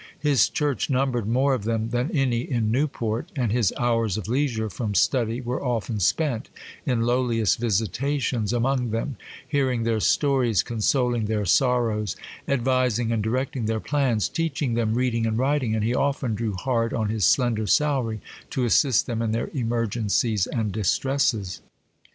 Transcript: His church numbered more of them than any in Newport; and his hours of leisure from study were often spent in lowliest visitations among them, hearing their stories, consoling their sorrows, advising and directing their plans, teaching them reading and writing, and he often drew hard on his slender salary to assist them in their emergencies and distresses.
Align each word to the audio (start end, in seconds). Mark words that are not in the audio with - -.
His 0.19 0.49
church 0.49 0.89
numbered 0.89 1.27
more 1.27 1.53
of 1.53 1.63
them 1.63 1.89
than 1.91 2.09
any 2.09 2.39
in 2.41 2.71
Newport; 2.71 3.31
and 3.35 3.51
his 3.51 3.71
hours 3.77 4.17
of 4.17 4.27
leisure 4.27 4.67
from 4.67 4.95
study 4.95 5.41
were 5.41 5.63
often 5.63 5.99
spent 5.99 6.49
in 6.87 7.01
lowliest 7.03 7.59
visitations 7.59 8.51
among 8.51 8.89
them, 8.89 9.15
hearing 9.47 9.83
their 9.83 9.99
stories, 9.99 10.63
consoling 10.63 11.25
their 11.25 11.45
sorrows, 11.45 12.15
advising 12.47 13.11
and 13.11 13.21
directing 13.21 13.65
their 13.67 13.79
plans, 13.79 14.27
teaching 14.27 14.73
them 14.73 14.95
reading 14.95 15.27
and 15.27 15.37
writing, 15.37 15.75
and 15.75 15.83
he 15.83 15.93
often 15.93 16.33
drew 16.33 16.53
hard 16.53 16.95
on 16.95 17.09
his 17.09 17.23
slender 17.23 17.67
salary 17.67 18.21
to 18.49 18.65
assist 18.65 19.05
them 19.05 19.21
in 19.21 19.33
their 19.33 19.51
emergencies 19.53 20.47
and 20.47 20.71
distresses. 20.71 21.61